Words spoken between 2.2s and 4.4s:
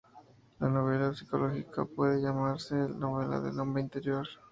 llamarse la novela del "hombre interior".